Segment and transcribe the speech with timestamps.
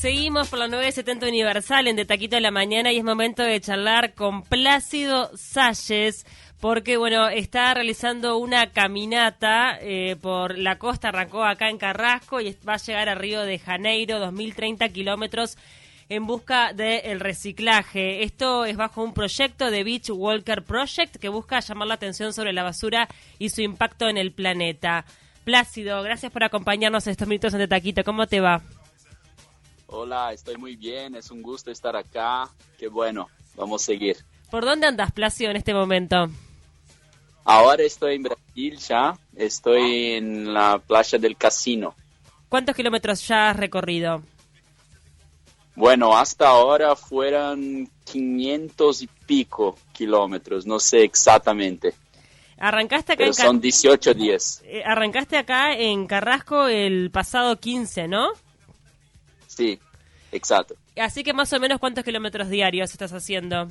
[0.00, 3.60] seguimos por la 970 Universal en De Taquito de la Mañana y es momento de
[3.60, 6.24] charlar con Plácido Salles
[6.60, 12.56] porque, bueno, está realizando una caminata eh, por la costa, arrancó acá en Carrasco y
[12.66, 15.58] va a llegar a Río de Janeiro, 2030 kilómetros
[16.08, 18.22] en busca del reciclaje.
[18.22, 22.52] Esto es bajo un proyecto de Beach Walker Project que busca llamar la atención sobre
[22.52, 23.08] la basura
[23.40, 25.04] y su impacto en el planeta.
[25.44, 28.04] Plácido, gracias por acompañarnos estos minutos en Taquito.
[28.04, 28.62] ¿Cómo te va?
[29.90, 32.48] Hola, estoy muy bien, es un gusto estar acá.
[32.78, 34.18] Qué bueno, vamos a seguir.
[34.50, 36.28] ¿Por dónde andas, Plácido, en este momento?
[37.44, 41.94] Ahora estoy en Brasil ya, estoy en la playa del Casino.
[42.50, 44.22] ¿Cuántos kilómetros ya has recorrido?
[45.74, 51.94] Bueno, hasta ahora fueron 500 y pico kilómetros, no sé exactamente.
[52.58, 54.60] Arrancaste acá Pero en son 18 días.
[54.64, 58.28] eh, arrancaste acá en Carrasco el pasado 15, ¿no?
[59.58, 59.80] Sí,
[60.30, 60.76] exacto.
[60.96, 63.66] Así que más o menos cuántos kilómetros diarios estás haciendo.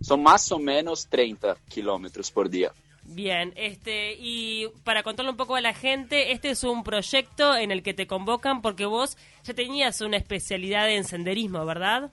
[0.00, 2.72] Son más o menos 30 kilómetros por día.
[3.02, 7.70] Bien, este y para contarle un poco a la gente, este es un proyecto en
[7.70, 12.10] el que te convocan porque vos ya tenías una especialidad en senderismo, ¿verdad?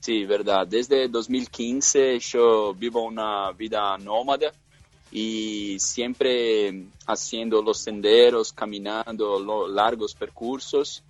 [0.00, 0.66] Sí, verdad.
[0.66, 4.52] Desde 2015 yo vivo una vida nómada
[5.10, 11.02] y siempre haciendo los senderos, caminando largos percursos.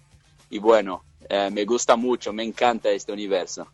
[0.50, 3.67] Y bueno, eh, me gusta mucho, me encanta este universo.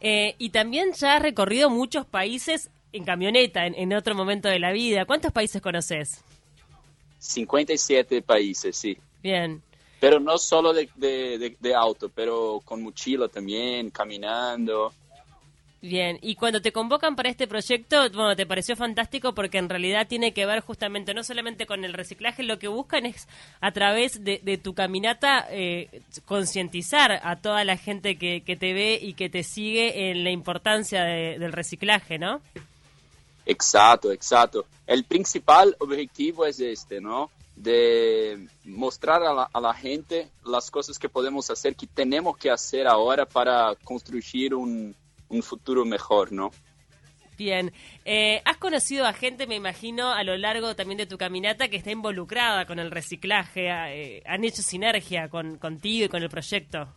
[0.00, 4.58] Eh, y también ya has recorrido muchos países en camioneta en, en otro momento de
[4.58, 5.04] la vida.
[5.06, 6.20] ¿Cuántos países conoces?
[7.18, 8.96] 57 países, sí.
[9.22, 9.62] Bien.
[10.00, 14.92] Pero no solo de, de- de- de auto, pero con mochila también, caminando.
[15.88, 20.08] Bien, y cuando te convocan para este proyecto, bueno, te pareció fantástico porque en realidad
[20.08, 23.28] tiene que ver justamente no solamente con el reciclaje, lo que buscan es
[23.60, 28.98] a través de, tu caminata eh, concientizar a toda la gente que, que te ve
[29.00, 32.40] y que te sigue en la importancia de- del reciclaje, ¿no?
[33.44, 34.66] Exacto, exacto.
[34.88, 37.30] El principal objetivo es este, ¿no?
[37.54, 42.50] De mostrar a la, a la gente las cosas que podemos hacer, que tenemos que
[42.50, 44.96] hacer ahora para construir un,
[45.28, 46.50] un futuro mejor, ¿no?
[47.36, 47.72] Bien,
[48.04, 51.76] Eh, has conocido a gente, me imagino, a lo largo también de tu caminata que
[51.76, 56.88] está involucrada con el reciclaje, eh, han hecho sinergia con, contigo y con el proyecto.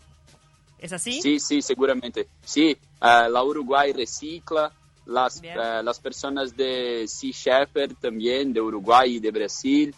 [0.78, 1.22] ¿Es así?
[1.22, 2.28] Sí, sí, seguramente.
[2.42, 4.72] Sí, eh, la Uruguay recicla,
[5.08, 9.94] las, eh, las personas de Sea Shepherd también, de Uruguay y de Brasil.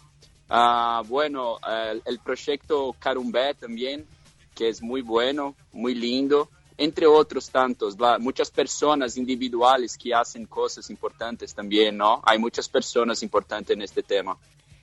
[0.48, 1.58] Ah, bueno,
[2.04, 4.06] el proyecto Carumbé también,
[4.54, 7.98] que es muy bueno, muy lindo, entre otros tantos.
[7.98, 12.22] la- muchas personas individuales que hacen cosas importantes también, ¿no?
[12.24, 14.36] Hay muchas personas importantes en este tema.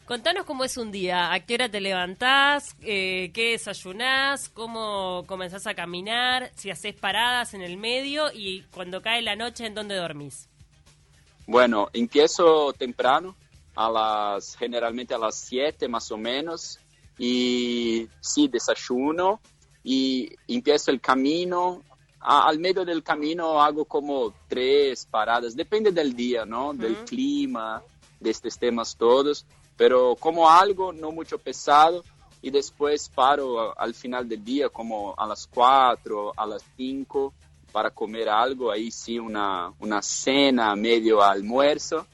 [0.06, 5.68] Contanos cómo es un día, a qué hora te levantás, eh, qué desayunás, cómo comenzás
[5.68, 9.96] a caminar, si haces paradas en el medio y cuando cae la noche, ¿en dónde
[9.96, 10.50] dormís?
[11.46, 13.36] Bueno, empiezo temprano,
[13.76, 16.80] a las, generalmente a las 7 más o menos,
[17.20, 19.40] y sí, desayuno
[19.84, 21.84] y empiezo el camino.
[22.22, 26.73] A- al medio del camino hago como tres paradas, depende del día, ¿no?
[26.73, 27.81] Del clima,
[28.19, 29.45] de estos temas todos,
[29.78, 32.03] pero como algo no mucho pesado
[32.41, 37.34] y después paro al final del día como a las 4, a las 5
[37.72, 42.06] para comer algo, ahí sí una, una cena medio almuerzo.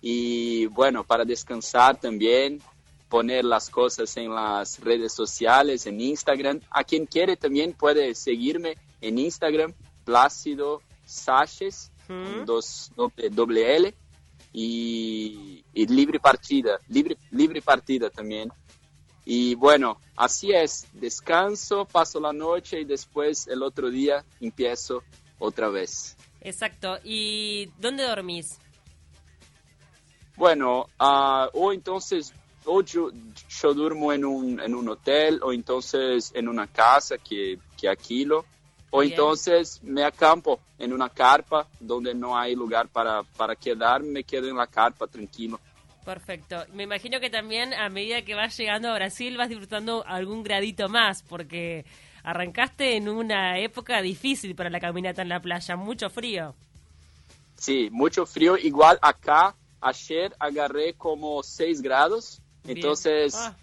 [0.00, 2.62] Y bueno, para descansar también,
[3.10, 6.60] poner las cosas en las redes sociales, en Instagram.
[6.70, 12.44] A quien quiere también puede seguirme en Instagram, Plácido Saches, Ujú.
[12.46, 13.94] dos doble, doble L,
[14.52, 18.50] y, y libre partida, libre, libre partida también.
[19.24, 25.02] Y bueno, así es, descanso, paso la noche y después el otro día empiezo
[25.38, 26.16] otra vez.
[26.40, 26.98] Exacto.
[27.04, 28.58] ¿Y dónde dormís?
[30.36, 32.32] Bueno, ah, o entonces,
[32.64, 33.10] o yo,
[33.48, 38.44] yo duermo en un, en un hotel, o entonces en una casa que, que alquilo,
[38.90, 39.12] o Bien.
[39.12, 44.48] entonces me acampo en una carpa donde no hay lugar para, para quedar, me quedo
[44.48, 45.60] en la carpa tranquilo.
[46.04, 46.64] Perfecto.
[46.72, 50.88] Me imagino que también a medida que vas llegando a Brasil vas disfrutando algún gradito
[50.88, 51.84] más, porque
[52.24, 56.54] arrancaste en una época difícil para la caminata en la playa, mucho frío.
[57.56, 62.78] Sí, mucho frío, igual acá, ayer agarré como 6 grados, Bien.
[62.78, 63.54] entonces Ah.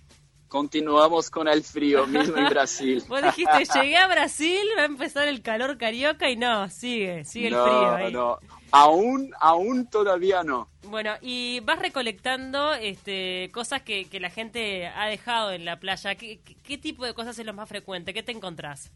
[0.47, 3.03] continuamos con el frío mismo en Brasil.
[3.07, 7.47] Vos dijiste, llegué a Brasil, va a empezar el calor carioca y no, sigue, sigue
[7.47, 7.95] el frío.
[7.95, 8.13] Ahí.
[8.13, 8.39] No,
[8.71, 10.69] aún, aún todavía no.
[10.83, 16.15] Bueno, y vas recolectando este, cosas que, que la gente ha dejado en la playa.
[16.15, 18.13] ¿Qué, ¿Qué tipo de cosas es lo más frecuente?
[18.13, 18.91] ¿Qué te encontrás?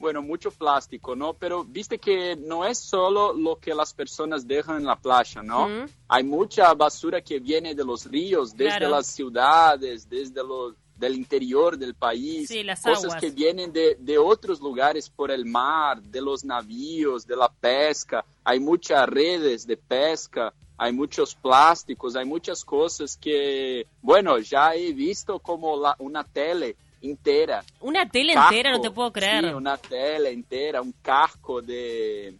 [0.00, 1.34] Bueno, mucho plástico, ¿no?
[1.34, 5.68] Pero viste que no es solo lo que las personas dejan en la playa, ¿no?
[6.08, 11.78] Hay mucha basura que viene de los ríos, desde las ciudades, desde los del interior
[11.78, 16.20] del país, sí, las cosas que vienen de, de, otros lugares por el mar, de
[16.20, 18.22] los navíos, de la pesca.
[18.44, 24.92] Hay muchas redes de pesca, hay muchos plásticos, hay muchas cosas que, bueno, ya he
[24.92, 27.64] visto como la, una tele inteira.
[27.80, 29.44] Una tela casco, entera, no te puedo creer.
[29.44, 32.34] Sí, una tela entera, un casco de,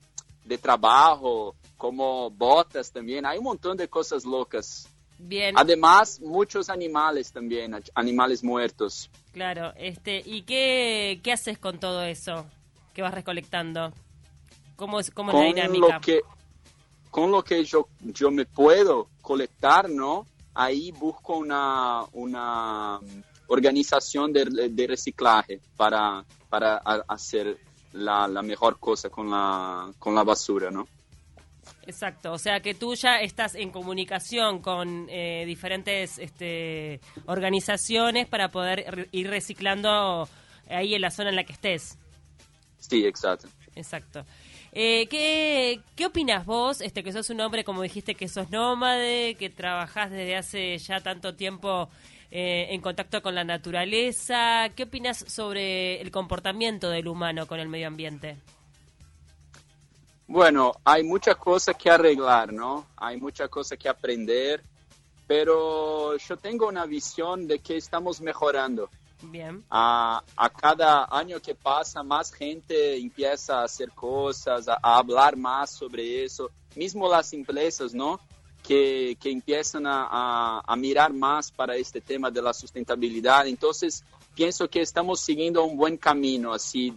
[0.45, 3.25] de trabajo, como botas también.
[3.27, 4.89] Hay un montón de cosas locas.
[5.19, 5.55] Bien.
[5.59, 9.11] Además, muchos animales también, animales muertos.
[9.33, 12.47] Claro, este, ¿y qué, qué haces con todo eso
[12.95, 13.93] que vas recolectando?
[14.77, 15.95] ¿Cómo es, cómo es la dinámica?
[15.95, 16.21] Lo que,
[17.11, 20.27] con lo que yo, yo me puedo colectar, ¿no?
[20.55, 22.99] Ahí busco una, una
[23.51, 26.77] organización de, de reciclaje para, para
[27.09, 27.59] hacer
[27.93, 30.87] la, la, mejor cosa con la, con la basura, ¿no?
[31.85, 38.51] Exacto, o sea que tú ya estás en comunicación con eh, diferentes este, organizaciones para
[38.51, 40.29] poder ir reciclando
[40.69, 41.99] ahí en la zona en la que estés.
[42.79, 43.49] Sí, exacto.
[43.75, 44.25] Exacto.
[44.73, 49.35] Eh, ¿qué, ¿Qué opinas vos, este, que sos un hombre, como dijiste, que sos nómade,
[49.35, 51.89] que trabajás desde hace ya tanto tiempo
[52.31, 54.71] eh, en contacto con la naturaleza?
[54.77, 58.37] ¿Qué opinas sobre el comportamiento del humano con el medio ambiente?
[60.27, 62.87] Bueno, hay muchas cosas que arreglar, ¿no?
[62.97, 64.63] Hay muchas cosas que aprender,
[65.27, 68.89] pero yo tengo una visión de que estamos mejorando.
[69.23, 69.65] Bien.
[69.69, 75.37] A, a, cada año que pasa, más gente empieza a hacer cosas, a, a hablar
[75.37, 76.51] más sobre eso.
[76.77, 78.21] Mismo las empresas, ¿no?
[78.71, 83.49] Que, que empiezan a, a, mirar más para este tema de la sustentabilidad.
[83.49, 86.95] Entonces, pienso que estamos siguiendo un buen camino, así,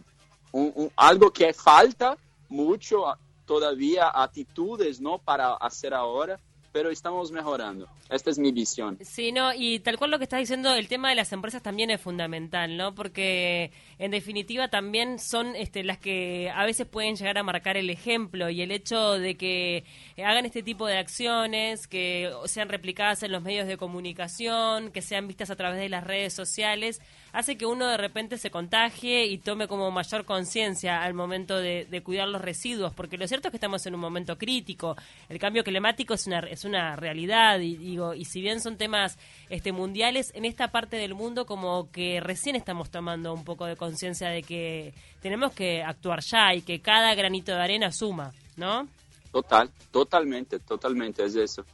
[0.52, 2.16] un, un, algo que falta
[2.48, 3.06] mucho
[3.48, 5.18] todavía, actitudes, ¿no?
[5.18, 6.40] Para hacer ahora,
[6.74, 7.88] pero estamos mejorando.
[8.10, 8.98] Esta es mi visión.
[9.02, 11.92] Sí, no, y tal cual lo que estás diciendo, el tema de las empresas también
[11.92, 12.96] es fundamental, ¿no?
[12.96, 17.92] Porque en definitiva también son este, las que a veces pueden llegar a marcar el
[17.92, 19.86] ejemplo y el hecho de que
[20.18, 25.28] hagan este tipo de acciones, que sean replicadas en los medios de comunicación, que sean
[25.28, 27.02] vistas a través de las redes sociales,
[27.34, 31.86] hace que uno de repente se contagie y tome como mayor conciencia al momento de,
[31.86, 34.96] de, cuidar los residuos, porque lo cierto es que estamos en un momento crítico.
[35.30, 39.18] El cambio climático es una, es una realidad y digo, y si bien son temas
[39.50, 43.76] este, mundiales, en esta parte del mundo como que recién estamos tomando un poco de
[43.76, 48.88] conciencia de que tenemos que actuar ya y que cada granito de arena suma, ¿no?
[49.32, 51.66] Total, totalmente, totalmente, es eso.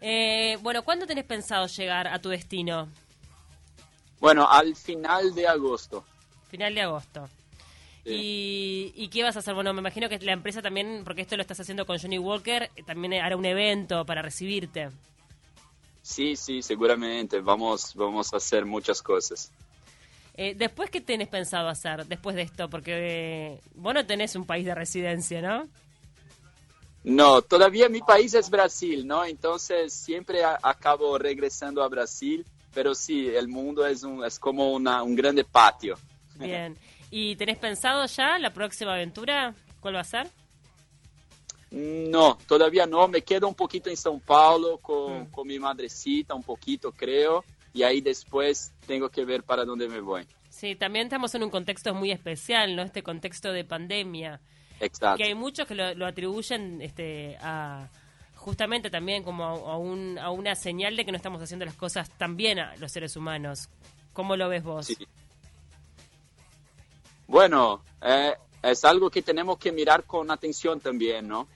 [0.00, 2.88] Eh, bueno, ¿cuándo tenés pensado llegar a tu destino?
[4.20, 6.04] Bueno, al final de agosto.
[6.48, 7.28] Final de agosto.
[8.08, 8.92] Sí.
[8.94, 9.54] ¿Y, ¿Y, qué vas a hacer?
[9.54, 12.70] Bueno, me imagino que la empresa también, porque esto lo estás haciendo con Johnny Walker,
[12.86, 14.90] también hará un evento para recibirte.
[16.02, 17.40] Sí, sí, seguramente.
[17.40, 19.52] Vamos, vamos a hacer muchas cosas.
[20.34, 22.70] Eh, ¿Después qué tenés pensado hacer después de esto?
[22.70, 25.68] Porque eh, vos no tenés un país de residencia, ¿no?
[27.04, 29.24] No, todavía mi país es Brasil, ¿no?
[29.24, 32.44] Entonces siempre a, acabo regresando a Brasil
[32.78, 35.96] pero sí, el mundo es, un, es como una, un grande patio.
[36.36, 36.76] Bien.
[37.10, 39.54] ¿Y tenés pensado ya la próxima aventura?
[39.80, 40.28] ¿Cuál va a ser?
[41.70, 43.08] No, todavía no.
[43.08, 45.30] Me quedo un poquito en São Paulo con, mm.
[45.30, 50.00] con mi madrecita, un poquito creo, y ahí después tengo que ver para dónde me
[50.00, 50.26] voy.
[50.48, 52.82] Sí, también estamos en un contexto muy especial, ¿no?
[52.82, 54.40] Este contexto de pandemia.
[54.80, 55.18] Exacto.
[55.18, 57.88] Que hay muchos que lo, lo atribuyen este, a,
[58.34, 62.08] justamente también como a, un, a, una señal de que no estamos haciendo las cosas
[62.16, 63.68] tan bien a los seres humanos.
[64.12, 64.86] ¿Cómo lo ves vos?
[64.86, 64.96] Sí.
[67.28, 71.46] Bueno, eh, es algo que tenemos que mirar con atención también, ¿no?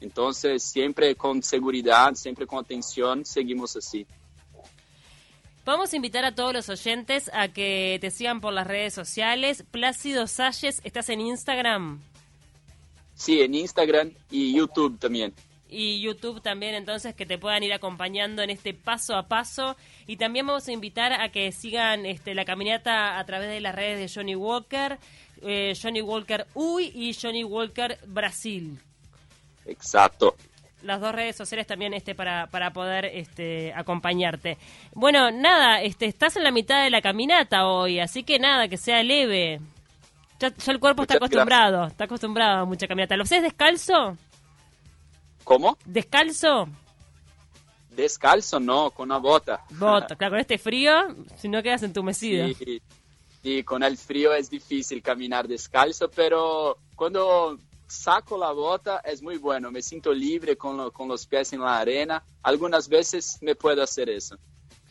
[0.00, 4.04] Entonces, siempre con seguridad, siempre con atención, seguimos así.
[5.64, 9.64] Vamos a invitar a todos los oyentes a que te sigan por las redes sociales.
[9.70, 12.02] Plácido Salles, ¿estás en Instagram?
[13.14, 15.32] Sí, en Instagram y YouTube también
[15.72, 19.76] y YouTube también, entonces que te puedan ir acompañando en este paso a paso.
[20.06, 23.74] Y también vamos a invitar a que sigan este, la caminata a través de las
[23.74, 24.98] redes de Johnny Walker,
[25.40, 28.78] eh, Johnny Walker Uy y Johnny Walker Brasil.
[29.64, 30.36] Exacto.
[30.82, 34.58] las dos redes sociales también este para, para poder este acompañarte.
[34.92, 38.76] Bueno, nada, este estás en la mitad de la caminata hoy, así que nada, que
[38.76, 39.60] sea leve.
[40.40, 43.16] Ya, el cuerpo está acostumbrado, está acostumbrado a mucha caminata.
[43.16, 44.18] ¿Lo haces descalzo?
[45.44, 45.78] ¿Cómo?
[45.84, 46.68] ¿Descalzo?
[47.90, 49.64] Descalzo no, con una bota.
[49.70, 50.92] Bota, claro, con este frío,
[51.36, 52.48] si no quedas entumecido.
[52.54, 52.82] Sí,
[53.42, 59.36] sí, con el frío es difícil caminar descalzo, pero cuando saco la bota es muy
[59.36, 62.22] bueno, me siento libre con, con los pies en la arena.
[62.42, 64.36] Algunas veces me puedo hacer eso.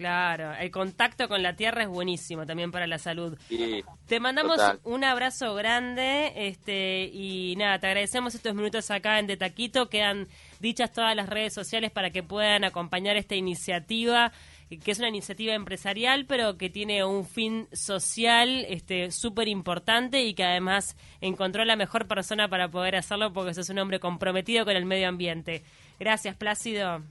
[0.01, 3.37] Claro, el contacto con la tierra es buenísimo también para la salud.
[3.47, 9.27] Sí, te mandamos un abrazo grande este y nada, te agradecemos estos minutos acá en
[9.27, 9.89] De Taquito.
[9.89, 10.27] Quedan
[10.59, 14.31] dichas todas las redes sociales para que puedan acompañar esta iniciativa
[14.79, 20.33] que es una iniciativa empresarial, pero que tiene un fin social este súper importante y
[20.33, 24.75] que además encontró la mejor persona para poder hacerlo porque sos un hombre comprometido con
[24.75, 25.63] el medio ambiente.
[25.99, 27.03] Gracias, Plácido.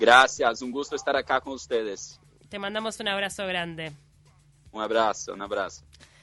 [0.00, 2.18] Gracias, un gusto estar acá con ustedes.
[2.48, 3.92] Te mandamos un abrazo grande.
[4.72, 5.84] Un abrazo, un abrazo.